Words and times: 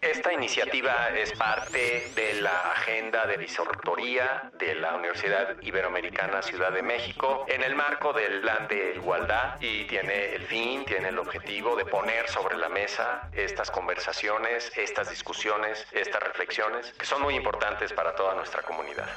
Esta 0.00 0.32
iniciativa 0.32 1.10
es 1.10 1.30
parte 1.32 2.10
de 2.16 2.40
la 2.40 2.72
agenda 2.72 3.26
de 3.26 3.36
visortoría 3.36 4.50
de 4.58 4.74
la 4.74 4.94
Universidad 4.94 5.60
Iberoamericana 5.60 6.40
Ciudad 6.40 6.72
de 6.72 6.82
México 6.82 7.44
en 7.46 7.62
el 7.62 7.74
marco 7.74 8.14
del 8.14 8.40
plan 8.40 8.66
de 8.66 8.94
igualdad 8.96 9.60
y 9.60 9.84
tiene 9.84 10.34
el 10.34 10.42
fin, 10.46 10.86
tiene 10.86 11.10
el 11.10 11.18
objetivo 11.18 11.76
de 11.76 11.84
poner 11.84 12.26
sobre 12.30 12.56
la 12.56 12.70
mesa 12.70 13.28
estas 13.34 13.70
conversaciones, 13.70 14.72
estas 14.74 15.10
discusiones, 15.10 15.86
estas 15.92 16.22
reflexiones 16.22 16.94
que 16.98 17.04
son 17.04 17.20
muy 17.20 17.34
importantes 17.34 17.92
para 17.92 18.14
toda 18.14 18.34
nuestra 18.34 18.62
comunidad. 18.62 19.08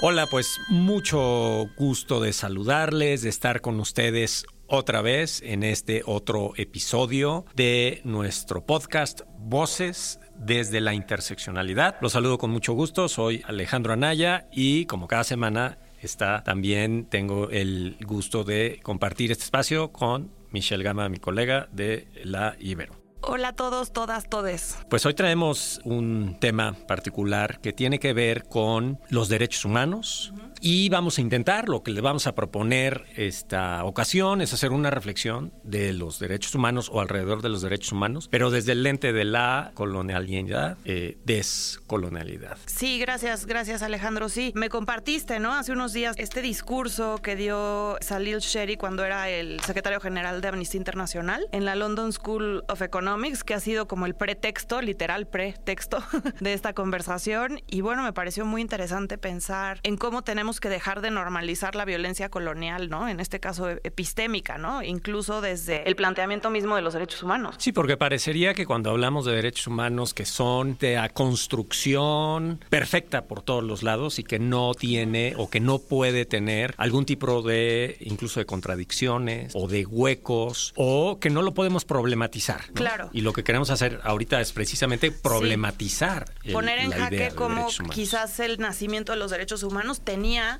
Hola, 0.00 0.26
pues 0.26 0.58
mucho 0.68 1.70
gusto 1.76 2.20
de 2.20 2.32
saludarles, 2.32 3.22
de 3.22 3.28
estar 3.28 3.60
con 3.60 3.78
ustedes 3.78 4.46
otra 4.68 5.02
vez 5.02 5.42
en 5.42 5.62
este 5.62 6.02
otro 6.06 6.52
episodio 6.56 7.44
de 7.54 8.00
nuestro 8.04 8.64
podcast 8.64 9.22
Voces 9.38 10.20
desde 10.36 10.80
la 10.80 10.94
interseccionalidad. 10.94 11.96
Los 12.00 12.12
saludo 12.12 12.38
con 12.38 12.50
mucho 12.50 12.72
gusto, 12.72 13.08
soy 13.08 13.42
Alejandro 13.46 13.92
Anaya 13.92 14.48
y 14.52 14.86
como 14.86 15.08
cada 15.08 15.24
semana 15.24 15.78
está 16.00 16.42
también 16.42 17.06
tengo 17.06 17.50
el 17.50 17.96
gusto 18.04 18.44
de 18.44 18.80
compartir 18.82 19.32
este 19.32 19.44
espacio 19.44 19.92
con 19.92 20.32
Michelle 20.50 20.84
Gama, 20.84 21.08
mi 21.08 21.18
colega 21.18 21.68
de 21.72 22.08
la 22.24 22.56
Ibero. 22.58 23.06
Hola 23.28 23.48
a 23.48 23.52
todos, 23.54 23.92
todas, 23.92 24.28
todes. 24.28 24.78
Pues 24.88 25.04
hoy 25.04 25.14
traemos 25.14 25.80
un 25.84 26.38
tema 26.38 26.76
particular 26.86 27.60
que 27.60 27.72
tiene 27.72 27.98
que 27.98 28.12
ver 28.12 28.44
con 28.44 29.00
los 29.10 29.28
derechos 29.28 29.64
humanos 29.64 30.32
y 30.68 30.88
vamos 30.88 31.18
a 31.18 31.20
intentar, 31.20 31.68
lo 31.68 31.84
que 31.84 31.92
le 31.92 32.00
vamos 32.00 32.26
a 32.26 32.34
proponer 32.34 33.04
esta 33.14 33.84
ocasión 33.84 34.40
es 34.40 34.52
hacer 34.52 34.72
una 34.72 34.90
reflexión 34.90 35.52
de 35.62 35.92
los 35.92 36.18
derechos 36.18 36.56
humanos 36.56 36.90
o 36.92 37.00
alrededor 37.00 37.40
de 37.40 37.50
los 37.50 37.62
derechos 37.62 37.92
humanos, 37.92 38.26
pero 38.32 38.50
desde 38.50 38.72
el 38.72 38.82
lente 38.82 39.12
de 39.12 39.24
la 39.24 39.70
colonialidad, 39.74 40.76
eh, 40.84 41.18
descolonialidad. 41.24 42.58
Sí, 42.66 42.98
gracias, 42.98 43.46
gracias 43.46 43.82
Alejandro. 43.82 44.28
Sí, 44.28 44.50
me 44.56 44.68
compartiste, 44.68 45.38
¿no? 45.38 45.54
Hace 45.54 45.70
unos 45.70 45.92
días 45.92 46.16
este 46.18 46.42
discurso 46.42 47.18
que 47.22 47.36
dio 47.36 47.96
Salil 48.00 48.38
Sherry 48.40 48.76
cuando 48.76 49.04
era 49.04 49.30
el 49.30 49.60
secretario 49.60 50.00
general 50.00 50.40
de 50.40 50.48
Amnistía 50.48 50.78
Internacional 50.78 51.46
en 51.52 51.64
la 51.64 51.76
London 51.76 52.12
School 52.12 52.64
of 52.66 52.82
Economics, 52.82 53.44
que 53.44 53.54
ha 53.54 53.60
sido 53.60 53.86
como 53.86 54.04
el 54.04 54.16
pretexto, 54.16 54.82
literal 54.82 55.28
pretexto 55.28 56.02
de 56.40 56.54
esta 56.54 56.72
conversación. 56.72 57.60
Y 57.68 57.82
bueno, 57.82 58.02
me 58.02 58.12
pareció 58.12 58.44
muy 58.44 58.62
interesante 58.62 59.16
pensar 59.16 59.78
en 59.84 59.96
cómo 59.96 60.22
tenemos 60.22 60.55
que 60.60 60.68
dejar 60.68 61.00
de 61.00 61.10
normalizar 61.10 61.74
la 61.74 61.84
violencia 61.84 62.28
colonial, 62.28 62.88
¿no? 62.88 63.08
En 63.08 63.20
este 63.20 63.40
caso 63.40 63.68
epistémica, 63.68 64.58
¿no? 64.58 64.82
Incluso 64.82 65.40
desde 65.40 65.88
el 65.88 65.96
planteamiento 65.96 66.50
mismo 66.50 66.76
de 66.76 66.82
los 66.82 66.94
derechos 66.94 67.22
humanos. 67.22 67.56
Sí, 67.58 67.72
porque 67.72 67.96
parecería 67.96 68.54
que 68.54 68.66
cuando 68.66 68.90
hablamos 68.90 69.24
de 69.24 69.34
derechos 69.34 69.66
humanos 69.66 70.14
que 70.14 70.24
son 70.26 70.76
de 70.78 70.94
la 70.94 71.08
construcción 71.08 72.60
perfecta 72.68 73.24
por 73.24 73.42
todos 73.42 73.64
los 73.64 73.82
lados 73.82 74.18
y 74.18 74.24
que 74.24 74.38
no 74.38 74.74
tiene 74.74 75.34
o 75.36 75.48
que 75.48 75.60
no 75.60 75.78
puede 75.78 76.24
tener 76.24 76.74
algún 76.76 77.06
tipo 77.06 77.42
de 77.42 77.96
incluso 78.00 78.40
de 78.40 78.46
contradicciones 78.46 79.52
o 79.54 79.68
de 79.68 79.86
huecos 79.86 80.72
o 80.76 81.18
que 81.20 81.30
no 81.30 81.42
lo 81.42 81.54
podemos 81.54 81.84
problematizar. 81.84 82.72
Claro. 82.72 83.10
Y 83.12 83.20
lo 83.20 83.32
que 83.32 83.44
queremos 83.44 83.70
hacer 83.70 84.00
ahorita 84.04 84.40
es 84.40 84.52
precisamente 84.52 85.10
problematizar. 85.10 86.26
Poner 86.52 86.78
en 86.78 86.90
jaque 86.90 87.30
como 87.34 87.68
quizás 87.92 88.40
el 88.40 88.58
nacimiento 88.58 89.12
de 89.12 89.18
los 89.18 89.30
derechos 89.30 89.62
humanos 89.62 90.00
tenía 90.00 90.35
我 90.38 90.58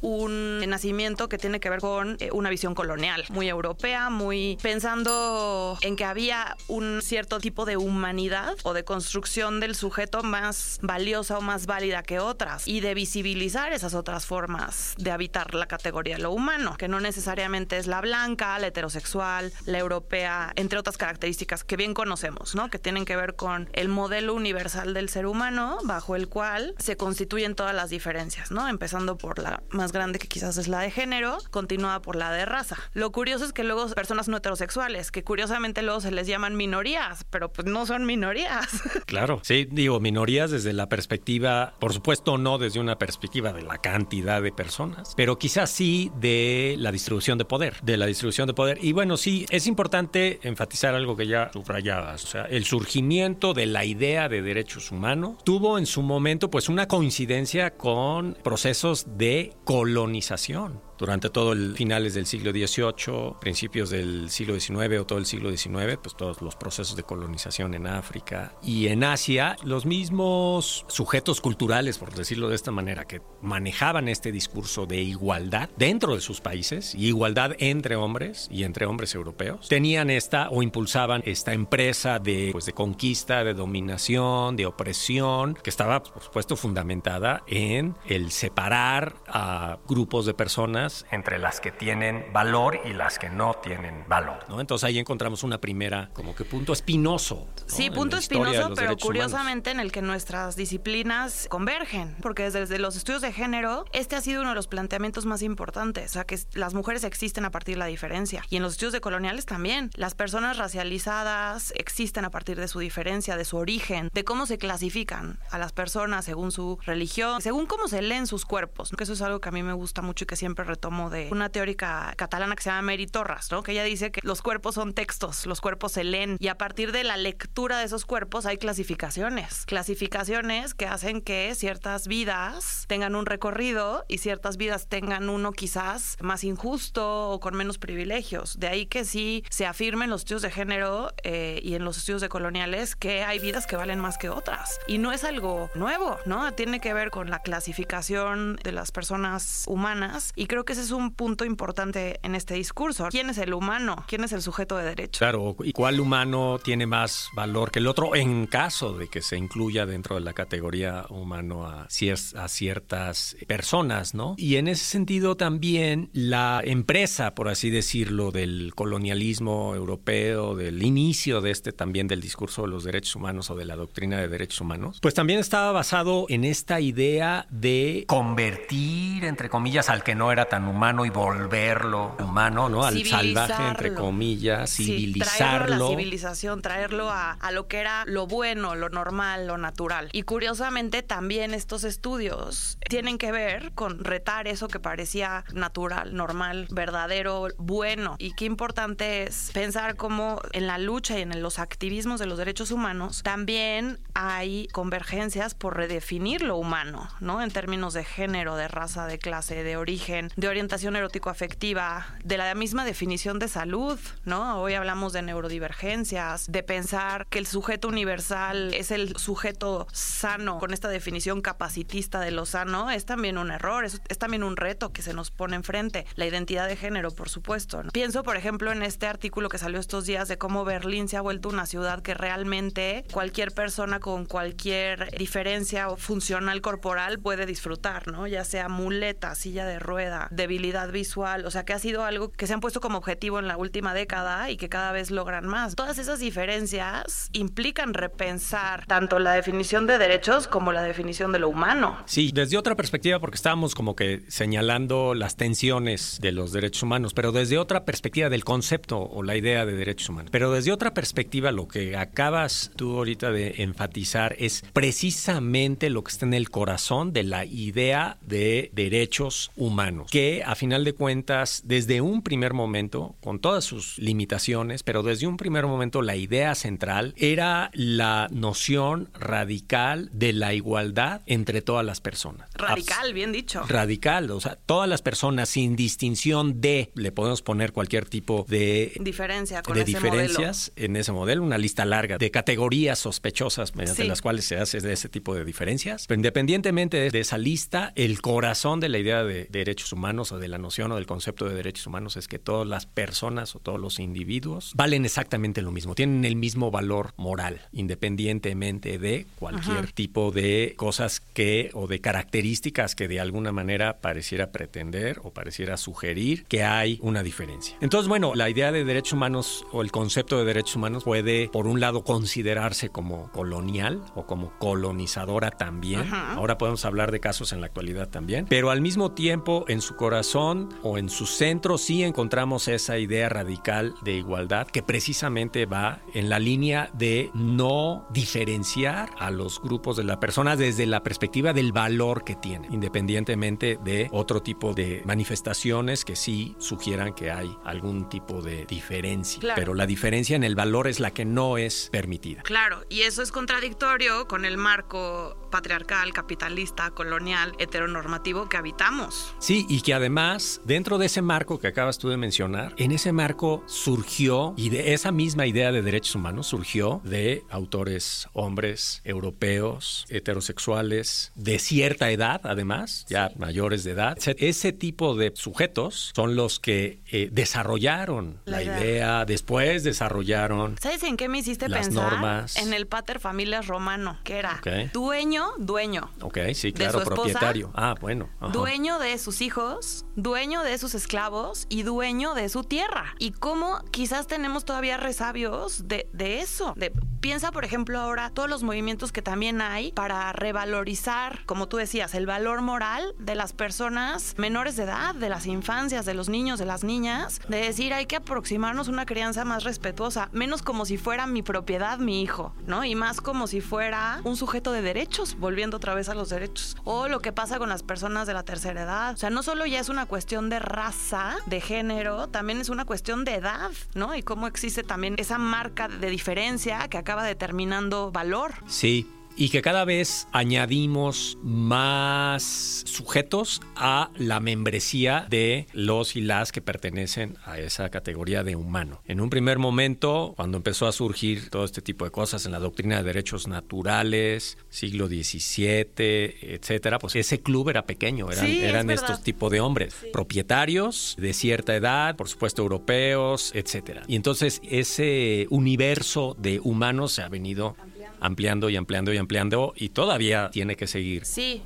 un 0.00 0.60
nacimiento 0.68 1.28
que 1.28 1.38
tiene 1.38 1.60
que 1.60 1.70
ver 1.70 1.80
con 1.80 2.16
eh, 2.20 2.30
una 2.32 2.50
visión 2.50 2.74
colonial, 2.74 3.24
muy 3.28 3.48
europea, 3.48 4.10
muy 4.10 4.58
pensando 4.62 5.78
en 5.80 5.96
que 5.96 6.04
había 6.04 6.56
un 6.68 7.00
cierto 7.02 7.38
tipo 7.38 7.64
de 7.64 7.76
humanidad 7.76 8.56
o 8.62 8.72
de 8.72 8.84
construcción 8.84 9.60
del 9.60 9.74
sujeto 9.74 10.22
más 10.22 10.78
valiosa 10.82 11.38
o 11.38 11.40
más 11.40 11.66
válida 11.66 12.02
que 12.02 12.18
otras 12.18 12.66
y 12.66 12.80
de 12.80 12.94
visibilizar 12.94 13.72
esas 13.72 13.94
otras 13.94 14.26
formas 14.26 14.94
de 14.98 15.10
habitar 15.10 15.54
la 15.54 15.66
categoría 15.66 16.16
de 16.16 16.22
lo 16.22 16.32
humano, 16.32 16.76
que 16.76 16.88
no 16.88 17.00
necesariamente 17.00 17.76
es 17.76 17.86
la 17.86 18.00
blanca, 18.00 18.58
la 18.58 18.68
heterosexual, 18.68 19.52
la 19.64 19.78
europea, 19.78 20.52
entre 20.56 20.78
otras 20.78 20.96
características 20.96 21.64
que 21.64 21.76
bien 21.76 21.94
conocemos, 21.94 22.54
¿no? 22.54 22.70
Que 22.70 22.78
tienen 22.78 23.04
que 23.04 23.16
ver 23.16 23.36
con 23.36 23.68
el 23.72 23.88
modelo 23.88 24.34
universal 24.34 24.94
del 24.94 25.08
ser 25.08 25.26
humano 25.26 25.78
bajo 25.84 26.16
el 26.16 26.28
cual 26.28 26.74
se 26.78 26.96
constituyen 26.96 27.54
todas 27.54 27.74
las 27.74 27.90
diferencias, 27.90 28.50
¿no? 28.50 28.68
Empezando 28.68 29.16
por 29.16 29.38
la 29.38 29.62
más 29.70 29.85
grande 29.92 30.18
que 30.18 30.28
quizás 30.28 30.56
es 30.56 30.68
la 30.68 30.80
de 30.80 30.90
género, 30.90 31.38
continuada 31.50 32.02
por 32.02 32.16
la 32.16 32.32
de 32.32 32.44
raza. 32.44 32.76
Lo 32.92 33.12
curioso 33.12 33.44
es 33.44 33.52
que 33.52 33.64
luego 33.64 33.86
personas 33.94 34.28
no 34.28 34.36
heterosexuales, 34.36 35.10
que 35.10 35.24
curiosamente 35.24 35.82
luego 35.82 36.00
se 36.00 36.10
les 36.10 36.26
llaman 36.26 36.56
minorías, 36.56 37.24
pero 37.30 37.52
pues 37.52 37.66
no 37.66 37.86
son 37.86 38.06
minorías. 38.06 38.66
Claro, 39.06 39.40
sí, 39.44 39.68
digo 39.70 40.00
minorías 40.00 40.50
desde 40.50 40.72
la 40.72 40.88
perspectiva, 40.88 41.74
por 41.78 41.92
supuesto 41.92 42.38
no 42.38 42.58
desde 42.58 42.80
una 42.80 42.98
perspectiva 42.98 43.52
de 43.52 43.62
la 43.62 43.78
cantidad 43.78 44.42
de 44.42 44.50
personas, 44.50 45.14
pero 45.16 45.38
quizás 45.38 45.70
sí 45.70 46.10
de 46.18 46.74
la 46.78 46.90
distribución 46.90 47.38
de 47.38 47.44
poder, 47.44 47.76
de 47.82 47.96
la 47.96 48.06
distribución 48.06 48.48
de 48.48 48.54
poder. 48.54 48.78
Y 48.82 48.92
bueno, 48.92 49.16
sí, 49.16 49.46
es 49.50 49.66
importante 49.66 50.40
enfatizar 50.42 50.94
algo 50.94 51.16
que 51.16 51.26
ya 51.26 51.50
subrayabas, 51.52 52.24
o 52.24 52.26
sea, 52.26 52.44
el 52.46 52.64
surgimiento 52.64 53.54
de 53.54 53.66
la 53.66 53.84
idea 53.84 54.28
de 54.28 54.42
derechos 54.42 54.90
humanos 54.90 55.36
tuvo 55.44 55.78
en 55.78 55.86
su 55.86 56.02
momento 56.02 56.50
pues 56.50 56.68
una 56.68 56.88
coincidencia 56.88 57.76
con 57.76 58.36
procesos 58.42 59.06
de 59.16 59.52
colonización 59.76 60.80
durante 60.98 61.30
todo 61.30 61.52
el 61.52 61.74
finales 61.76 62.14
del 62.14 62.26
siglo 62.26 62.52
XVIII, 62.52 63.34
principios 63.40 63.90
del 63.90 64.30
siglo 64.30 64.58
XIX 64.58 65.00
o 65.00 65.06
todo 65.06 65.18
el 65.18 65.26
siglo 65.26 65.50
XIX, 65.54 65.98
pues 66.02 66.16
todos 66.16 66.42
los 66.42 66.56
procesos 66.56 66.96
de 66.96 67.02
colonización 67.02 67.74
en 67.74 67.86
África 67.86 68.54
y 68.62 68.88
en 68.88 69.04
Asia, 69.04 69.56
los 69.64 69.86
mismos 69.86 70.84
sujetos 70.88 71.40
culturales, 71.40 71.98
por 71.98 72.14
decirlo 72.14 72.48
de 72.48 72.56
esta 72.56 72.70
manera, 72.70 73.04
que 73.04 73.20
manejaban 73.42 74.08
este 74.08 74.32
discurso 74.32 74.86
de 74.86 75.02
igualdad 75.02 75.68
dentro 75.76 76.14
de 76.14 76.20
sus 76.20 76.40
países 76.40 76.94
y 76.94 77.06
igualdad 77.06 77.52
entre 77.58 77.96
hombres 77.96 78.48
y 78.50 78.64
entre 78.64 78.86
hombres 78.86 79.14
europeos, 79.14 79.68
tenían 79.68 80.10
esta 80.10 80.48
o 80.50 80.62
impulsaban 80.62 81.22
esta 81.24 81.52
empresa 81.52 82.18
de, 82.18 82.50
pues, 82.52 82.66
de 82.66 82.72
conquista, 82.72 83.44
de 83.44 83.54
dominación, 83.54 84.56
de 84.56 84.66
opresión, 84.66 85.54
que 85.62 85.70
estaba, 85.70 86.02
por 86.02 86.22
supuesto, 86.22 86.56
fundamentada 86.56 87.42
en 87.46 87.94
el 88.06 88.30
separar 88.30 89.16
a 89.26 89.78
grupos 89.86 90.26
de 90.26 90.34
personas 90.34 90.85
entre 91.10 91.38
las 91.38 91.60
que 91.60 91.70
tienen 91.70 92.26
valor 92.32 92.80
y 92.84 92.92
las 92.92 93.18
que 93.18 93.28
no 93.28 93.54
tienen 93.54 94.04
valor. 94.08 94.44
¿no? 94.48 94.60
Entonces 94.60 94.84
ahí 94.84 94.98
encontramos 94.98 95.42
una 95.42 95.60
primera 95.60 96.10
como 96.12 96.34
que 96.34 96.44
punto 96.44 96.72
espinoso. 96.72 97.48
Sí, 97.66 97.90
punto 97.90 98.16
espinoso, 98.16 98.72
pero 98.74 98.96
curiosamente 98.96 99.70
en 99.70 99.80
el 99.80 99.92
que 99.92 100.02
nuestras 100.02 100.56
disciplinas 100.56 101.46
convergen, 101.48 102.16
porque 102.22 102.50
desde 102.50 102.78
los 102.78 102.96
estudios 102.96 103.22
de 103.22 103.32
género, 103.32 103.84
este 103.92 104.16
ha 104.16 104.20
sido 104.20 104.40
uno 104.40 104.50
de 104.50 104.56
los 104.56 104.68
planteamientos 104.68 105.26
más 105.26 105.42
importantes, 105.42 106.10
o 106.10 106.14
sea, 106.14 106.24
que 106.24 106.38
las 106.54 106.74
mujeres 106.74 107.04
existen 107.04 107.44
a 107.44 107.50
partir 107.50 107.76
de 107.76 107.80
la 107.80 107.86
diferencia. 107.86 108.42
Y 108.50 108.56
en 108.56 108.62
los 108.62 108.72
estudios 108.72 108.92
de 108.92 109.00
coloniales 109.00 109.46
también, 109.46 109.90
las 109.94 110.14
personas 110.14 110.56
racializadas 110.56 111.72
existen 111.76 112.24
a 112.24 112.30
partir 112.30 112.58
de 112.58 112.68
su 112.68 112.78
diferencia, 112.78 113.36
de 113.36 113.44
su 113.44 113.56
origen, 113.56 114.10
de 114.12 114.24
cómo 114.24 114.46
se 114.46 114.58
clasifican 114.58 115.38
a 115.50 115.58
las 115.58 115.72
personas 115.72 116.24
según 116.24 116.52
su 116.52 116.78
religión, 116.84 117.40
según 117.42 117.66
cómo 117.66 117.88
se 117.88 118.02
leen 118.02 118.26
sus 118.26 118.44
cuerpos, 118.44 118.90
que 118.96 119.04
eso 119.04 119.12
es 119.12 119.22
algo 119.22 119.40
que 119.40 119.48
a 119.48 119.52
mí 119.52 119.62
me 119.62 119.72
gusta 119.72 120.02
mucho 120.02 120.24
y 120.24 120.26
que 120.26 120.36
siempre 120.36 120.64
tomo 120.76 121.10
de 121.10 121.28
una 121.30 121.48
teórica 121.48 122.12
catalana 122.16 122.56
que 122.56 122.62
se 122.62 122.70
llama 122.70 122.92
Mary 122.92 123.06
Torras, 123.06 123.50
¿no? 123.50 123.62
Que 123.62 123.72
ella 123.72 123.84
dice 123.84 124.10
que 124.10 124.20
los 124.22 124.42
cuerpos 124.42 124.74
son 124.74 124.94
textos, 124.94 125.46
los 125.46 125.60
cuerpos 125.60 125.92
se 125.92 126.04
leen 126.04 126.36
y 126.38 126.48
a 126.48 126.58
partir 126.58 126.92
de 126.92 127.04
la 127.04 127.16
lectura 127.16 127.78
de 127.78 127.84
esos 127.84 128.04
cuerpos 128.04 128.46
hay 128.46 128.58
clasificaciones. 128.58 129.64
Clasificaciones 129.66 130.74
que 130.74 130.86
hacen 130.86 131.20
que 131.20 131.54
ciertas 131.54 132.08
vidas 132.08 132.84
tengan 132.88 133.14
un 133.14 133.26
recorrido 133.26 134.04
y 134.08 134.18
ciertas 134.18 134.56
vidas 134.56 134.88
tengan 134.88 135.28
uno 135.28 135.52
quizás 135.52 136.16
más 136.20 136.44
injusto 136.44 137.30
o 137.30 137.40
con 137.40 137.56
menos 137.56 137.78
privilegios. 137.78 138.58
De 138.58 138.68
ahí 138.68 138.86
que 138.86 139.04
sí 139.04 139.44
se 139.50 139.66
afirma 139.66 140.04
en 140.04 140.10
los 140.10 140.22
estudios 140.22 140.42
de 140.42 140.50
género 140.50 141.12
eh, 141.22 141.60
y 141.62 141.74
en 141.74 141.84
los 141.84 141.98
estudios 141.98 142.20
de 142.20 142.28
coloniales 142.28 142.96
que 142.96 143.24
hay 143.24 143.38
vidas 143.38 143.66
que 143.66 143.76
valen 143.76 144.00
más 144.00 144.18
que 144.18 144.28
otras. 144.28 144.78
Y 144.86 144.98
no 144.98 145.12
es 145.12 145.24
algo 145.24 145.70
nuevo, 145.74 146.18
¿no? 146.26 146.52
Tiene 146.52 146.80
que 146.80 146.94
ver 146.94 147.10
con 147.10 147.30
la 147.30 147.40
clasificación 147.40 148.56
de 148.62 148.72
las 148.72 148.92
personas 148.92 149.64
humanas 149.66 150.32
y 150.34 150.46
creo 150.46 150.64
que 150.66 150.74
ese 150.74 150.82
es 150.82 150.90
un 150.90 151.14
punto 151.14 151.44
importante 151.44 152.20
en 152.22 152.34
este 152.34 152.54
discurso. 152.54 153.08
¿Quién 153.10 153.30
es 153.30 153.38
el 153.38 153.54
humano? 153.54 154.04
¿Quién 154.06 154.24
es 154.24 154.32
el 154.32 154.42
sujeto 154.42 154.76
de 154.76 154.84
derecho? 154.84 155.18
Claro, 155.18 155.56
¿y 155.64 155.72
cuál 155.72 156.00
humano 156.00 156.58
tiene 156.62 156.86
más 156.86 157.28
valor 157.34 157.70
que 157.70 157.78
el 157.78 157.86
otro 157.86 158.14
en 158.14 158.46
caso 158.46 158.92
de 158.92 159.08
que 159.08 159.22
se 159.22 159.36
incluya 159.36 159.86
dentro 159.86 160.16
de 160.16 160.20
la 160.20 160.32
categoría 160.32 161.06
humano 161.08 161.66
a, 161.66 161.86
a 161.86 162.48
ciertas 162.48 163.36
personas, 163.46 164.14
¿no? 164.14 164.34
Y 164.36 164.56
en 164.56 164.68
ese 164.68 164.84
sentido 164.84 165.36
también 165.36 166.10
la 166.12 166.60
empresa, 166.64 167.34
por 167.34 167.48
así 167.48 167.70
decirlo, 167.70 168.32
del 168.32 168.72
colonialismo 168.74 169.74
europeo, 169.74 170.54
del 170.56 170.82
inicio 170.82 171.40
de 171.40 171.52
este 171.52 171.72
también 171.72 172.08
del 172.08 172.20
discurso 172.20 172.62
de 172.62 172.68
los 172.68 172.84
derechos 172.84 173.14
humanos 173.16 173.50
o 173.50 173.54
de 173.54 173.64
la 173.64 173.76
doctrina 173.76 174.18
de 174.20 174.28
derechos 174.28 174.60
humanos, 174.60 174.98
pues 175.00 175.14
también 175.14 175.38
estaba 175.38 175.72
basado 175.72 176.26
en 176.28 176.44
esta 176.44 176.80
idea 176.80 177.46
de 177.50 178.04
convertir, 178.08 179.24
entre 179.24 179.48
comillas, 179.48 179.88
al 179.88 180.02
que 180.02 180.14
no 180.14 180.32
era 180.32 180.46
tan 180.46 180.55
tan 180.56 180.68
humano 180.68 181.04
y 181.04 181.10
volverlo 181.10 182.16
humano, 182.18 182.70
¿no? 182.70 182.82
Al 182.82 183.04
salvaje, 183.04 183.68
entre 183.68 183.92
comillas, 183.92 184.70
civilizarlo. 184.70 185.36
traerlo 185.36 185.86
a 185.86 185.90
la 185.90 185.96
civilización, 185.98 186.62
traerlo 186.62 187.10
a, 187.10 187.32
a 187.32 187.50
lo 187.52 187.68
que 187.68 187.78
era 187.78 188.04
lo 188.06 188.26
bueno, 188.26 188.74
lo 188.74 188.88
normal, 188.88 189.46
lo 189.46 189.58
natural. 189.58 190.08
Y 190.12 190.22
curiosamente 190.22 191.02
también 191.02 191.52
estos 191.52 191.84
estudios 191.84 192.78
tienen 192.88 193.18
que 193.18 193.32
ver 193.32 193.72
con 193.74 194.02
retar 194.02 194.48
eso 194.48 194.68
que 194.68 194.80
parecía 194.80 195.44
natural, 195.52 196.16
normal, 196.16 196.68
verdadero, 196.70 197.48
bueno. 197.58 198.16
Y 198.18 198.32
qué 198.32 198.46
importante 198.46 199.24
es 199.24 199.50
pensar 199.52 199.96
cómo 199.96 200.40
en 200.52 200.66
la 200.66 200.78
lucha 200.78 201.18
y 201.18 201.22
en 201.22 201.42
los 201.42 201.58
activismos 201.58 202.18
de 202.18 202.24
los 202.24 202.38
derechos 202.38 202.70
humanos 202.70 203.22
también 203.22 203.98
hay 204.14 204.68
convergencias 204.68 205.54
por 205.54 205.76
redefinir 205.76 206.40
lo 206.40 206.56
humano, 206.56 207.10
¿no? 207.20 207.42
En 207.42 207.50
términos 207.50 207.92
de 207.92 208.04
género, 208.04 208.56
de 208.56 208.68
raza, 208.68 209.06
de 209.06 209.18
clase, 209.18 209.62
de 209.62 209.76
origen, 209.76 210.30
de 210.36 210.45
orientación 210.48 210.96
erótico-afectiva, 210.96 212.06
de 212.24 212.38
la 212.38 212.54
misma 212.54 212.84
definición 212.84 213.38
de 213.38 213.48
salud, 213.48 213.98
¿no? 214.24 214.60
Hoy 214.60 214.74
hablamos 214.74 215.12
de 215.12 215.22
neurodivergencias, 215.22 216.50
de 216.50 216.62
pensar 216.62 217.26
que 217.26 217.38
el 217.38 217.46
sujeto 217.46 217.88
universal 217.88 218.74
es 218.74 218.90
el 218.90 219.16
sujeto 219.16 219.86
sano, 219.92 220.58
con 220.58 220.72
esta 220.72 220.88
definición 220.88 221.42
capacitista 221.42 222.20
de 222.20 222.30
lo 222.30 222.46
sano, 222.46 222.90
es 222.90 223.04
también 223.04 223.38
un 223.38 223.50
error, 223.50 223.84
es, 223.84 224.00
también 224.18 224.42
un 224.42 224.56
reto 224.56 224.92
que 224.92 225.02
se 225.02 225.14
nos 225.14 225.30
pone 225.30 225.56
enfrente. 225.56 226.06
La 226.14 226.26
identidad 226.26 226.68
de 226.68 226.76
género, 226.76 227.10
por 227.10 227.28
supuesto. 227.28 227.82
Pienso, 227.92 228.22
por 228.22 228.36
ejemplo, 228.36 228.72
en 228.72 228.82
este 228.82 229.06
artículo 229.06 229.48
que 229.48 229.58
salió 229.58 229.78
estos 229.78 230.06
días 230.06 230.28
de 230.28 230.38
cómo 230.38 230.64
Berlín 230.64 231.08
se 231.08 231.16
ha 231.16 231.20
vuelto 231.20 231.48
una 231.48 231.66
ciudad 231.66 232.02
que 232.02 232.14
realmente 232.14 233.04
cualquier 233.12 233.52
persona 233.52 234.00
con 234.00 234.26
cualquier 234.26 235.10
diferencia 235.16 235.88
funcional 235.96 236.60
corporal 236.60 237.18
puede 237.18 237.46
disfrutar, 237.46 238.08
¿no? 238.08 238.26
Ya 238.26 238.44
sea 238.44 238.68
muleta, 238.68 239.34
silla 239.34 239.66
de 239.66 239.78
rueda, 239.78 240.28
debilidad 240.36 240.90
visual, 240.92 241.44
o 241.46 241.50
sea 241.50 241.64
que 241.64 241.72
ha 241.72 241.78
sido 241.78 242.04
algo 242.04 242.30
que 242.30 242.46
se 242.46 242.54
han 242.54 242.60
puesto 242.60 242.80
como 242.80 242.98
objetivo 242.98 243.38
en 243.38 243.48
la 243.48 243.56
última 243.56 243.94
década 243.94 244.50
y 244.50 244.56
que 244.56 244.68
cada 244.68 244.92
vez 244.92 245.10
logran 245.10 245.46
más. 245.46 245.74
Todas 245.74 245.98
esas 245.98 246.20
diferencias 246.20 247.28
implican 247.32 247.94
repensar 247.94 248.86
tanto 248.86 249.18
la 249.18 249.32
definición 249.32 249.86
de 249.86 249.98
derechos 249.98 250.46
como 250.46 250.72
la 250.72 250.82
definición 250.82 251.32
de 251.32 251.38
lo 251.38 251.48
humano. 251.48 251.98
Sí, 252.06 252.30
desde 252.32 252.56
otra 252.56 252.76
perspectiva, 252.76 253.18
porque 253.18 253.36
estábamos 253.36 253.74
como 253.74 253.96
que 253.96 254.22
señalando 254.28 255.14
las 255.14 255.36
tensiones 255.36 256.18
de 256.20 256.32
los 256.32 256.52
derechos 256.52 256.82
humanos, 256.82 257.14
pero 257.14 257.32
desde 257.32 257.58
otra 257.58 257.84
perspectiva 257.84 258.28
del 258.28 258.44
concepto 258.44 258.98
o 258.98 259.22
la 259.22 259.36
idea 259.36 259.66
de 259.66 259.74
derechos 259.74 260.08
humanos. 260.08 260.30
Pero 260.30 260.52
desde 260.52 260.72
otra 260.72 260.94
perspectiva, 260.94 261.52
lo 261.52 261.68
que 261.68 261.96
acabas 261.96 262.70
tú 262.76 262.96
ahorita 262.98 263.30
de 263.30 263.62
enfatizar 263.62 264.36
es 264.38 264.62
precisamente 264.72 265.90
lo 265.90 266.04
que 266.04 266.12
está 266.12 266.26
en 266.26 266.34
el 266.34 266.50
corazón 266.50 267.12
de 267.12 267.22
la 267.22 267.44
idea 267.44 268.18
de 268.20 268.70
derechos 268.74 269.50
humanos, 269.56 270.10
que 270.10 270.25
a 270.44 270.54
final 270.54 270.84
de 270.84 270.92
cuentas, 270.92 271.62
desde 271.64 272.00
un 272.00 272.22
primer 272.22 272.52
momento, 272.54 273.16
con 273.20 273.38
todas 273.38 273.64
sus 273.64 273.98
limitaciones, 273.98 274.82
pero 274.82 275.02
desde 275.02 275.26
un 275.26 275.36
primer 275.36 275.66
momento 275.66 276.02
la 276.02 276.16
idea 276.16 276.54
central 276.54 277.14
era 277.16 277.70
la 277.74 278.28
noción 278.30 279.10
radical 279.14 280.10
de 280.12 280.32
la 280.32 280.54
igualdad 280.54 281.22
entre 281.26 281.62
todas 281.62 281.84
las 281.84 282.00
personas. 282.00 282.48
Radical, 282.54 283.12
bien 283.12 283.32
dicho. 283.32 283.62
Radical, 283.68 284.30
o 284.30 284.40
sea, 284.40 284.56
todas 284.56 284.88
las 284.88 285.02
personas 285.02 285.48
sin 285.48 285.76
distinción 285.76 286.60
de, 286.60 286.90
le 286.94 287.12
podemos 287.12 287.42
poner 287.42 287.72
cualquier 287.72 288.06
tipo 288.06 288.46
de 288.48 288.92
diferencia 289.00 289.62
con 289.62 289.76
de 289.76 289.84
diferencias 289.84 290.72
en 290.76 290.96
ese 290.96 291.12
modelo, 291.12 291.42
una 291.42 291.58
lista 291.58 291.84
larga 291.84 292.18
de 292.18 292.30
categorías 292.30 292.98
sospechosas 292.98 293.74
mediante 293.74 294.04
las 294.04 294.22
cuales 294.22 294.44
se 294.44 294.56
hace 294.56 294.80
de 294.80 294.92
ese 294.92 295.08
tipo 295.08 295.34
de 295.34 295.44
diferencias. 295.44 296.06
Pero 296.06 296.18
independientemente 296.18 297.10
de 297.10 297.20
esa 297.20 297.38
lista, 297.38 297.92
el 297.96 298.20
corazón 298.20 298.80
de 298.80 298.88
la 298.88 298.98
idea 298.98 299.24
de 299.24 299.46
derechos 299.50 299.92
humanos 299.92 300.05
o 300.06 300.38
de 300.38 300.48
la 300.48 300.58
noción 300.58 300.92
o 300.92 300.94
del 300.94 301.06
concepto 301.06 301.48
de 301.48 301.54
derechos 301.54 301.86
humanos 301.86 302.16
es 302.16 302.28
que 302.28 302.38
todas 302.38 302.66
las 302.66 302.86
personas 302.86 303.56
o 303.56 303.58
todos 303.58 303.80
los 303.80 303.98
individuos 303.98 304.72
valen 304.76 305.04
exactamente 305.04 305.62
lo 305.62 305.72
mismo, 305.72 305.96
tienen 305.96 306.24
el 306.24 306.36
mismo 306.36 306.70
valor 306.70 307.12
moral, 307.16 307.62
independientemente 307.72 308.98
de 308.98 309.26
cualquier 309.36 309.90
tipo 309.92 310.30
de 310.30 310.74
cosas 310.76 311.20
que 311.20 311.70
o 311.74 311.88
de 311.88 312.00
características 312.00 312.94
que 312.94 313.08
de 313.08 313.18
alguna 313.18 313.50
manera 313.50 313.98
pareciera 313.98 314.52
pretender 314.52 315.20
o 315.24 315.30
pareciera 315.30 315.76
sugerir 315.76 316.44
que 316.44 316.62
hay 316.62 317.00
una 317.02 317.24
diferencia. 317.24 317.76
Entonces, 317.80 318.08
bueno, 318.08 318.34
la 318.34 318.48
idea 318.48 318.70
de 318.70 318.84
derechos 318.84 319.14
humanos 319.14 319.66
o 319.72 319.82
el 319.82 319.90
concepto 319.90 320.38
de 320.38 320.44
derechos 320.44 320.76
humanos 320.76 321.02
puede, 321.02 321.48
por 321.48 321.66
un 321.66 321.80
lado, 321.80 322.04
considerarse 322.04 322.90
como 322.90 323.32
colonial 323.32 324.02
o 324.14 324.24
como 324.26 324.56
colonizadora 324.58 325.50
también. 325.50 326.08
Ahora 326.12 326.58
podemos 326.58 326.84
hablar 326.84 327.10
de 327.10 327.18
casos 327.18 327.52
en 327.52 327.60
la 327.60 327.66
actualidad 327.66 328.08
también, 328.08 328.46
pero 328.48 328.70
al 328.70 328.80
mismo 328.80 329.12
tiempo 329.12 329.64
en 329.68 329.80
su 329.80 329.95
corazón 329.96 330.68
o 330.82 330.98
en 330.98 331.08
su 331.08 331.26
centro 331.26 331.78
sí 331.78 332.02
encontramos 332.02 332.68
esa 332.68 332.98
idea 332.98 333.28
radical 333.28 333.94
de 334.02 334.12
igualdad 334.12 334.66
que 334.66 334.82
precisamente 334.82 335.66
va 335.66 336.00
en 336.14 336.28
la 336.28 336.38
línea 336.38 336.90
de 336.92 337.30
no 337.34 338.06
diferenciar 338.10 339.10
a 339.18 339.30
los 339.30 339.60
grupos 339.60 339.96
de 339.96 340.04
la 340.04 340.20
persona 340.20 340.56
desde 340.56 340.86
la 340.86 341.02
perspectiva 341.02 341.52
del 341.52 341.72
valor 341.72 342.24
que 342.24 342.36
tienen, 342.36 342.72
independientemente 342.72 343.78
de 343.82 344.08
otro 344.12 344.42
tipo 344.42 344.74
de 344.74 345.02
manifestaciones 345.04 346.04
que 346.04 346.16
sí 346.16 346.54
sugieran 346.58 347.14
que 347.14 347.30
hay 347.30 347.56
algún 347.64 348.08
tipo 348.08 348.42
de 348.42 348.66
diferencia. 348.66 349.54
Pero 349.54 349.74
la 349.74 349.86
diferencia 349.86 350.36
en 350.36 350.44
el 350.44 350.54
valor 350.54 350.86
es 350.86 351.00
la 351.00 351.12
que 351.12 351.24
no 351.24 351.58
es 351.58 351.88
permitida. 351.90 352.42
Claro, 352.42 352.84
y 352.88 353.02
eso 353.02 353.22
es 353.22 353.32
contradictorio 353.32 354.28
con 354.28 354.44
el 354.44 354.56
marco 354.58 355.45
patriarcal, 355.56 356.12
capitalista, 356.12 356.90
colonial, 356.90 357.54
heteronormativo 357.58 358.46
que 358.46 358.58
habitamos. 358.58 359.34
Sí, 359.38 359.64
y 359.70 359.80
que 359.80 359.94
además, 359.94 360.60
dentro 360.66 360.98
de 360.98 361.06
ese 361.06 361.22
marco 361.22 361.58
que 361.58 361.66
acabas 361.66 361.96
tú 361.96 362.10
de 362.10 362.18
mencionar, 362.18 362.74
en 362.76 362.92
ese 362.92 363.10
marco 363.10 363.64
surgió, 363.64 364.52
y 364.58 364.68
de 364.68 364.92
esa 364.92 365.12
misma 365.12 365.46
idea 365.46 365.72
de 365.72 365.80
derechos 365.80 366.14
humanos 366.14 366.48
surgió 366.48 367.00
de 367.04 367.42
autores 367.48 368.28
hombres, 368.34 369.00
europeos, 369.04 370.04
heterosexuales, 370.10 371.32
de 371.36 371.58
cierta 371.58 372.10
edad, 372.10 372.42
además, 372.44 373.06
ya 373.08 373.30
mayores 373.38 373.82
de 373.82 373.92
edad. 373.92 374.18
Ese 374.36 374.72
tipo 374.74 375.16
de 375.16 375.32
sujetos 375.36 376.12
son 376.14 376.36
los 376.36 376.60
que 376.60 377.00
eh, 377.10 377.30
desarrollaron 377.32 378.42
la, 378.44 378.62
idea. 378.62 379.24
después 379.24 379.84
desarrollaron. 379.84 380.76
¿Sabes 380.82 381.02
en 381.04 381.16
qué 381.16 381.30
me 381.30 381.38
hiciste 381.38 381.70
las 381.70 381.86
pensar? 381.86 382.12
Normas. 382.12 382.56
En 382.56 382.74
el 382.74 382.86
pater 382.86 383.20
familias 383.20 383.68
romano, 383.68 384.18
que 384.22 384.36
era 384.36 384.60
dueño 384.92 385.45
dueño, 385.58 386.10
Ok, 386.20 386.38
sí, 386.54 386.72
claro, 386.72 387.02
propietario. 387.04 387.70
Ah, 387.74 387.94
bueno. 388.00 388.28
Dueño 388.52 388.98
de 388.98 389.16
sus 389.18 389.40
hijos, 389.40 390.04
dueño 390.14 390.62
de 390.62 390.78
sus 390.78 390.94
esclavos 390.94 391.66
y 391.68 391.82
dueño 391.82 392.34
de 392.34 392.48
su 392.48 392.64
tierra. 392.64 393.14
Y 393.18 393.32
cómo 393.32 393.80
quizás 393.90 394.26
tenemos 394.26 394.64
todavía 394.64 394.96
resabios 394.96 395.88
de, 395.88 396.08
de 396.12 396.40
eso. 396.40 396.74
De, 396.76 396.92
piensa, 397.20 397.52
por 397.52 397.64
ejemplo, 397.64 397.98
ahora 397.98 398.30
todos 398.30 398.48
los 398.48 398.62
movimientos 398.62 399.12
que 399.12 399.22
también 399.22 399.60
hay 399.60 399.92
para 399.92 400.32
revalorizar, 400.32 401.44
como 401.44 401.68
tú 401.68 401.76
decías, 401.76 402.14
el 402.14 402.26
valor 402.26 402.62
moral 402.62 403.14
de 403.18 403.34
las 403.34 403.52
personas 403.52 404.34
menores 404.36 404.76
de 404.76 404.84
edad, 404.84 405.14
de 405.14 405.28
las 405.28 405.46
infancias, 405.46 406.06
de 406.06 406.14
los 406.14 406.28
niños, 406.28 406.58
de 406.58 406.66
las 406.66 406.84
niñas, 406.84 407.40
de 407.48 407.58
decir 407.58 407.94
hay 407.94 408.06
que 408.06 408.16
aproximarnos 408.16 408.88
a 408.88 408.92
una 408.92 409.06
crianza 409.06 409.44
más 409.44 409.64
respetuosa, 409.64 410.28
menos 410.32 410.62
como 410.62 410.84
si 410.84 410.98
fuera 410.98 411.26
mi 411.26 411.42
propiedad, 411.42 411.98
mi 411.98 412.22
hijo, 412.22 412.54
¿no? 412.66 412.84
Y 412.84 412.94
más 412.94 413.20
como 413.20 413.46
si 413.46 413.60
fuera 413.60 414.20
un 414.24 414.36
sujeto 414.36 414.72
de 414.72 414.82
derechos 414.82 415.25
volviendo 415.34 415.76
otra 415.78 415.94
vez 415.94 416.08
a 416.08 416.14
los 416.14 416.28
derechos. 416.28 416.76
O 416.84 417.08
lo 417.08 417.20
que 417.20 417.32
pasa 417.32 417.58
con 417.58 417.68
las 417.68 417.82
personas 417.82 418.26
de 418.26 418.34
la 418.34 418.44
tercera 418.44 418.82
edad. 418.82 419.14
O 419.14 419.16
sea, 419.16 419.30
no 419.30 419.42
solo 419.42 419.66
ya 419.66 419.80
es 419.80 419.88
una 419.88 420.06
cuestión 420.06 420.48
de 420.48 420.58
raza, 420.58 421.36
de 421.46 421.60
género, 421.60 422.28
también 422.28 422.60
es 422.60 422.68
una 422.68 422.84
cuestión 422.84 423.24
de 423.24 423.34
edad, 423.34 423.70
¿no? 423.94 424.14
Y 424.14 424.22
cómo 424.22 424.46
existe 424.46 424.82
también 424.82 425.16
esa 425.18 425.38
marca 425.38 425.88
de 425.88 426.10
diferencia 426.10 426.86
que 426.88 426.98
acaba 426.98 427.24
determinando 427.24 428.12
valor. 428.12 428.54
Sí, 428.66 429.10
y 429.36 429.50
que 429.50 429.62
cada 429.62 429.84
vez 429.84 430.26
añadimos 430.32 431.38
más 431.42 432.82
sujetos 432.86 433.60
a 433.74 434.10
la 434.16 434.40
membresía 434.40 435.26
de 435.28 435.66
los 435.72 436.16
y 436.16 436.22
las 436.22 436.52
que 436.52 436.62
pertenecen 436.62 437.36
a 437.44 437.58
esa 437.58 437.90
categoría 437.90 438.42
de 438.42 438.56
humano. 438.56 439.02
En 439.06 439.20
un 439.20 439.28
primer 439.28 439.58
momento, 439.58 440.32
cuando 440.36 440.56
empezó 440.56 440.86
a 440.86 440.92
surgir 440.92 441.50
todo 441.50 441.64
este 441.64 441.82
tipo 441.82 442.04
de 442.04 442.10
cosas 442.10 442.46
en 442.46 442.52
la 442.52 442.58
doctrina 442.58 442.96
de 442.96 443.02
derechos 443.02 443.46
naturales, 443.46 444.56
siglo 444.70 445.06
XVII, 445.06 445.94
etcétera, 445.96 446.98
pues 446.98 447.16
ese 447.16 447.40
club 447.40 447.68
era 447.68 447.84
pequeño, 447.84 448.30
eran, 448.30 448.46
eran 448.46 448.90
estos 448.90 449.22
tipos 449.22 449.52
de 449.52 449.60
hombres, 449.60 449.94
propietarios 450.12 451.14
de 451.18 451.34
cierta 451.34 451.76
edad, 451.76 452.16
por 452.16 452.28
supuesto 452.28 452.62
europeos, 452.62 453.52
etcétera. 453.54 454.02
Y 454.06 454.16
entonces 454.16 454.62
ese 454.64 455.46
universo 455.50 456.36
de 456.38 456.60
humanos 456.60 457.12
se 457.12 457.22
ha 457.22 457.28
venido 457.28 457.76
ampliando 458.20 458.68
y 458.70 458.76
ampliando 458.76 459.12
y 459.12 459.18
ampliando 459.18 459.72
y 459.76 459.90
todavía 459.90 460.50
tiene 460.50 460.76
que 460.76 460.86
seguir 460.86 461.22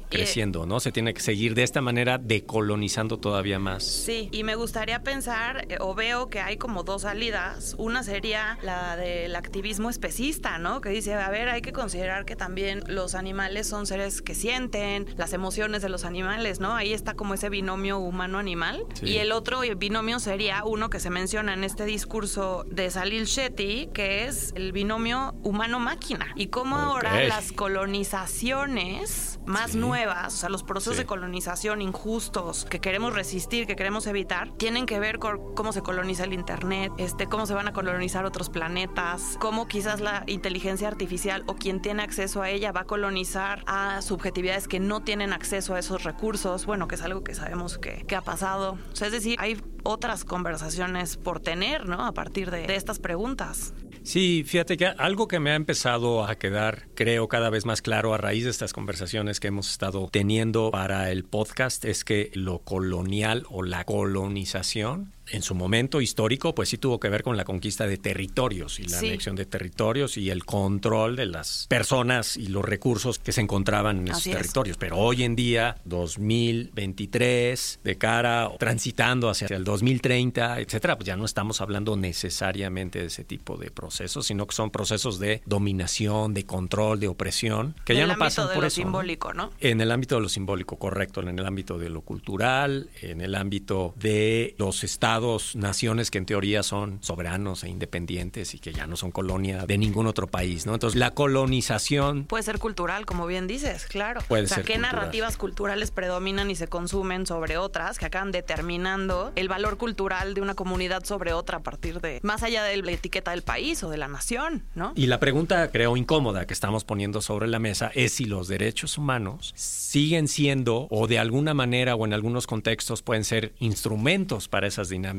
creciendo, 0.09 0.66
¿no? 0.66 0.80
Se 0.80 0.92
tiene 0.92 1.14
que 1.14 1.21
seguir 1.21 1.54
de 1.54 1.62
esta 1.62 1.80
manera 1.80 2.19
decolonizando 2.19 3.19
todavía 3.19 3.59
más. 3.59 3.85
Sí, 3.85 4.28
y 4.33 4.45
me 4.45 4.54
gustaría 4.54 5.02
pensar 5.02 5.66
eh, 5.69 5.76
o 5.80 5.95
veo 5.95 6.28
que 6.28 6.40
hay 6.40 6.57
como 6.57 6.83
dos 6.83 7.02
salidas. 7.02 7.75
Una 7.78 8.02
sería 8.02 8.59
la 8.62 8.97
del 8.97 9.35
activismo 9.37 9.90
especista, 9.90 10.59
¿no? 10.59 10.80
Que 10.80 10.90
dice, 10.90 11.14
a 11.14 11.30
ver, 11.30 11.49
hay 11.49 11.62
que 11.62 11.73
considerar 11.73 12.25
que 12.25 12.37
también 12.37 12.83
los 12.87 13.14
animales 13.14 13.66
son 13.66 13.87
seres 13.87 14.23
que 14.23 14.35
sienten 14.35 15.07
las 15.16 15.33
emociones 15.33 15.83
de 15.83 15.88
los 15.88 16.04
animales, 16.04 16.61
¿no? 16.61 16.75
Ahí 16.75 16.92
está 16.92 17.14
como 17.14 17.35
ese 17.35 17.49
binomio 17.49 17.99
humano-animal. 17.99 18.85
Y 19.02 19.16
el 19.16 19.33
otro 19.33 19.61
binomio 19.76 20.19
sería 20.21 20.64
uno 20.64 20.90
que 20.90 21.00
se 21.00 21.11
menciona 21.11 21.54
en 21.54 21.64
este 21.64 21.85
discurso 21.85 22.64
de 22.69 22.90
Salil 22.90 23.25
Shetty, 23.25 23.88
que 23.92 24.26
es 24.26 24.52
el 24.54 24.73
binomio 24.73 25.35
humano-máquina. 25.42 26.33
Y 26.40 26.47
cómo 26.47 26.76
ahora 26.76 27.23
las 27.25 27.52
colonizaciones 27.52 29.40
más 29.44 29.75
nuevas, 29.75 30.32
o 30.32 30.37
sea, 30.38 30.49
los 30.49 30.62
procesos 30.62 30.97
de 30.97 31.04
colonización 31.04 31.82
injustos 31.82 32.64
que 32.64 32.80
queremos 32.80 33.12
resistir, 33.12 33.66
que 33.66 33.76
queremos 33.76 34.06
evitar, 34.06 34.50
tienen 34.56 34.87
que 34.87 34.99
ver 34.99 35.18
con 35.18 35.54
cómo 35.54 35.75
se 35.75 35.82
coloniza 35.82 36.25
el 36.25 36.32
Internet, 36.32 36.92
este, 36.97 37.26
cómo 37.26 37.44
se 37.44 37.52
van 37.52 37.68
a 37.68 37.75
colonizar 37.75 38.25
otros 38.25 38.49
planetas, 38.49 39.37
cómo 39.38 39.68
quizás 39.68 40.00
la 40.00 40.25
inteligencia 40.28 40.88
artificial 40.88 41.44
o 41.47 41.56
quien 41.56 41.82
tiene 41.82 42.02
acceso 42.02 42.40
a 42.40 42.49
ella 42.49 42.73
va 42.73 42.80
a 42.80 42.87
colonizar 42.87 43.62
a 43.66 44.00
subjetividades 44.00 44.66
que 44.66 44.80
no 44.80 45.02
tienen 45.02 45.35
acceso 45.35 45.75
a 45.75 45.78
esos 45.78 46.04
recursos, 46.04 46.64
bueno, 46.64 46.88
que 46.88 46.94
es 46.94 47.02
algo 47.02 47.23
que 47.23 47.35
sabemos 47.35 47.76
que, 47.76 48.06
que 48.06 48.16
ha 48.16 48.23
pasado. 48.23 48.78
O 48.90 48.97
sea, 48.97 49.09
es 49.09 49.12
decir, 49.12 49.37
hay 49.38 49.61
otras 49.82 50.25
conversaciones 50.25 51.18
por 51.18 51.40
tener, 51.40 51.87
¿no? 51.87 52.06
A 52.06 52.12
partir 52.12 52.50
de, 52.50 52.66
de 52.66 52.76
estas 52.76 52.99
preguntas. 52.99 53.75
Sí, 54.02 54.45
fíjate 54.47 54.76
que 54.76 54.87
algo 54.87 55.28
que 55.28 55.40
me 55.40 55.50
ha 55.50 55.54
empezado 55.54 56.25
a 56.25 56.37
quedar, 56.37 56.88
creo, 56.95 57.28
cada 57.28 57.50
vez 57.50 57.66
más 57.66 57.83
claro 57.83 58.14
a 58.14 58.19
raíz 58.19 58.45
de 58.45 58.50
estas 58.50 58.73
conversaciones 58.73 59.40
que 59.40 59.49
hemos 59.49 59.71
estado 59.71 60.09
teniendo 60.11 60.71
para 60.71 61.11
el 61.11 61.25
podcast 61.25 61.85
es 61.85 62.04
que 62.04 62.30
lo 62.35 62.61
colonial 62.61 63.45
o 63.50 63.62
la 63.62 63.85
colonización 63.85 65.12
en 65.30 65.42
su 65.42 65.54
momento 65.54 66.00
histórico, 66.00 66.54
pues 66.54 66.68
sí 66.68 66.78
tuvo 66.78 66.99
que 66.99 67.08
ver 67.08 67.22
con 67.22 67.37
la 67.37 67.44
conquista 67.44 67.87
de 67.87 67.96
territorios 67.96 68.80
y 68.80 68.84
la 68.84 68.99
anexión 68.99 69.37
de 69.37 69.46
territorios 69.46 70.16
y 70.16 70.30
el 70.30 70.44
control 70.44 71.16
de 71.16 71.26
las 71.26 71.66
personas 71.68 72.37
y 72.37 72.49
los 72.49 72.64
recursos 72.64 73.18
que 73.18 73.32
se 73.32 73.40
encontraban 73.40 73.99
en 73.99 74.08
esos 74.08 74.25
territorios. 74.25 74.76
Pero 74.76 74.99
hoy 74.99 75.22
en 75.22 75.37
día, 75.37 75.76
2023, 75.84 77.80
de 77.84 77.99
cara 77.99 78.50
transitando 78.58 79.28
hacia 79.28 79.46
el 79.49 79.64
2030, 79.64 80.60
etcétera, 80.60 80.96
pues 80.96 81.06
ya 81.06 81.16
no 81.16 81.25
estamos 81.25 81.60
hablando 81.60 81.96
necesariamente 81.96 83.00
de 83.00 83.06
ese 83.06 83.25
tipo 83.25 83.56
de 83.56 83.70
procesos, 83.70 84.26
sino 84.26 84.46
que 84.46 84.54
son 84.54 84.70
procesos 84.70 85.18
de 85.18 85.42
dominación, 85.46 86.34
de 86.34 86.44
control, 86.44 87.00
de 87.00 87.08
opresión, 87.08 87.75
que 87.84 87.94
ya 87.94 88.06
no 88.06 88.16
pasan 88.18 88.49
por 88.54 88.64
eso. 88.64 88.76
simbólico, 88.76 89.32
¿no? 89.32 89.50
En 89.60 89.80
el 89.80 89.90
ámbito 89.90 90.16
de 90.16 90.22
lo 90.22 90.28
simbólico, 90.28 90.76
correcto, 90.76 91.20
en 91.20 91.38
el 91.38 91.46
ámbito 91.46 91.78
de 91.78 91.90
lo 91.90 92.00
cultural, 92.00 92.88
en 93.02 93.20
el 93.20 93.34
ámbito 93.34 93.94
de 93.96 94.54
los 94.58 94.84
estados 94.84 95.20
naciones 95.55 96.11
que 96.11 96.19
en 96.19 96.27
teoría 96.27 96.62
son 96.62 96.99
soberanos 97.03 97.65
e 97.65 97.69
independientes 97.69 98.55
y 98.55 98.59
que 98.59 98.73
ya 98.73 98.87
no 98.87 98.97
son 98.97 99.11
colonia 99.11 99.67
de 99.67 99.79
ningún 99.79 100.07
otro 100.07 100.27
país, 100.27 100.67
¿no? 100.67 100.75
Entonces, 100.75 100.99
la 100.99 101.12
colonización... 101.12 102.25
Puede 102.25 102.43
ser 102.43 102.59
cultural, 102.59 103.07
como 103.07 103.27
bien 103.27 103.47
dices, 103.47 103.87
claro. 103.87 104.21
Puede 104.29 104.45
o 104.45 104.49
sea, 104.49 104.62
¿qué 104.62 104.79
narrativas 104.79 105.37
culturales 105.37 105.91
predominan 105.91 106.50
y 106.50 106.55
se 106.55 106.69
consumen 106.69 107.27
sobre 107.27 107.57
otras 107.59 107.99
que 107.99 108.07
acaban 108.07 108.33
determinando 108.33 109.33
el 109.37 109.49
valor 109.49 109.77
cultural 109.77 110.35
de 110.35 110.41
una 110.41 110.55
comunidad 110.55 111.05
sobre 111.05 111.33
otra 111.33 111.59
a 111.59 111.62
partir 111.62 112.00
de, 112.00 112.21
más 112.23 112.43
allá 112.43 112.65
de 112.65 112.77
la 112.79 112.93
etiqueta 112.93 113.33
del 113.33 113.43
país 113.43 113.83
o 113.83 113.91
de 113.91 113.97
la 113.97 114.09
nación, 114.09 114.65
¿no? 114.75 114.93
Y 114.97 115.07
la 115.07 115.21
pregunta, 115.21 115.71
creo, 115.71 115.97
incómoda 115.97 116.47
que 116.47 116.55
estamos 116.55 116.85
poniendo 116.85 117.21
sobre 117.21 117.49
la 117.49 117.59
mesa 117.59 117.91
es 117.95 118.12
si 118.12 118.25
los 118.25 118.49
derechos 118.49 118.99
humanos 118.99 119.53
siguen 119.57 120.29
siendo 120.29 120.87
o 120.91 121.07
de 121.07 121.19
alguna 121.19 121.55
manera 121.55 121.95
o 121.95 122.07
en 122.07 122.15
algunos 122.15 122.47
contextos 122.47 123.03
pueden 123.03 123.25
ser 123.25 123.53
instrumentos 123.59 124.49
para 124.49 124.67
esas 124.67 124.89
dinámicas 124.89 125.10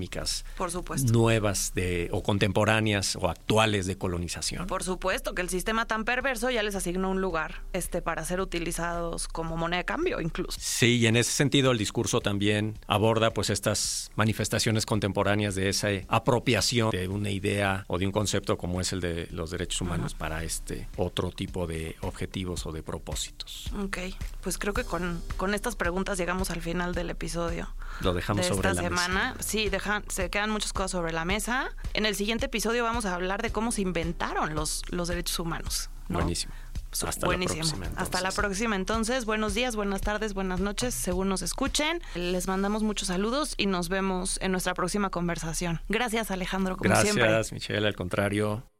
por 0.57 0.71
supuesto. 0.71 1.11
nuevas 1.11 1.73
de, 1.73 2.09
o 2.11 2.23
contemporáneas 2.23 3.15
o 3.15 3.29
actuales 3.29 3.85
de 3.85 3.97
colonización. 3.97 4.67
Por 4.67 4.83
supuesto 4.83 5.33
que 5.35 5.41
el 5.41 5.49
sistema 5.49 5.85
tan 5.85 6.05
perverso 6.05 6.49
ya 6.49 6.63
les 6.63 6.75
asignó 6.75 7.09
un 7.09 7.21
lugar 7.21 7.63
este, 7.73 8.01
para 8.01 8.23
ser 8.25 8.41
utilizados 8.41 9.27
como 9.27 9.57
moneda 9.57 9.79
de 9.79 9.85
cambio 9.85 10.21
incluso. 10.21 10.57
Sí, 10.61 10.97
y 10.97 11.07
en 11.07 11.15
ese 11.15 11.31
sentido 11.31 11.71
el 11.71 11.77
discurso 11.77 12.21
también 12.21 12.77
aborda 12.87 13.33
pues 13.33 13.49
estas 13.49 14.11
manifestaciones 14.15 14.85
contemporáneas 14.85 15.55
de 15.55 15.69
esa 15.69 15.89
apropiación 16.07 16.91
de 16.91 17.07
una 17.07 17.29
idea 17.29 17.85
o 17.87 17.97
de 17.97 18.05
un 18.05 18.11
concepto 18.11 18.57
como 18.57 18.81
es 18.81 18.93
el 18.93 19.01
de 19.01 19.27
los 19.31 19.51
derechos 19.51 19.81
humanos 19.81 20.13
para 20.13 20.43
este 20.43 20.87
otro 20.97 21.31
tipo 21.31 21.67
de 21.67 21.95
objetivos 22.01 22.65
o 22.65 22.71
de 22.71 22.83
propósitos. 22.83 23.71
Ok, 23.83 23.97
pues 24.41 24.57
creo 24.57 24.73
que 24.73 24.83
con, 24.83 25.21
con 25.37 25.53
estas 25.53 25.75
preguntas 25.75 26.17
llegamos 26.17 26.51
al 26.51 26.61
final 26.61 26.93
del 26.93 27.09
episodio. 27.09 27.73
Lo 28.01 28.13
dejamos 28.13 28.45
de 28.45 28.53
sobre 28.53 28.69
esta 28.69 28.81
semana. 28.81 29.35
Sí, 29.39 29.69
se 30.09 30.29
quedan 30.29 30.49
muchas 30.49 30.73
cosas 30.73 30.91
sobre 30.91 31.11
la 31.13 31.25
mesa. 31.25 31.69
En 31.93 32.05
el 32.05 32.15
siguiente 32.15 32.45
episodio 32.47 32.83
vamos 32.83 33.05
a 33.05 33.15
hablar 33.15 33.41
de 33.41 33.51
cómo 33.51 33.71
se 33.71 33.81
inventaron 33.81 34.55
los, 34.55 34.83
los 34.89 35.07
derechos 35.07 35.39
humanos. 35.39 35.89
Buenísimo. 36.09 36.53
Hasta 36.91 37.25
Buenísimo. 37.25 37.63
la 37.63 37.69
próxima. 37.69 38.01
Hasta 38.01 38.21
la 38.21 38.31
próxima. 38.31 38.75
Entonces, 38.75 39.25
buenos 39.25 39.53
días, 39.53 39.75
buenas 39.77 40.01
tardes, 40.01 40.33
buenas 40.33 40.59
noches, 40.59 40.93
según 40.93 41.29
nos 41.29 41.41
escuchen. 41.41 42.01
Les 42.15 42.47
mandamos 42.47 42.83
muchos 42.83 43.07
saludos 43.07 43.53
y 43.57 43.65
nos 43.65 43.87
vemos 43.87 44.37
en 44.41 44.51
nuestra 44.51 44.73
próxima 44.73 45.09
conversación. 45.09 45.79
Gracias, 45.87 46.31
Alejandro, 46.31 46.75
como 46.75 46.89
Gracias, 46.89 47.13
siempre. 47.13 47.31
Gracias, 47.31 47.53
Michelle, 47.53 47.87
al 47.87 47.95
contrario. 47.95 48.70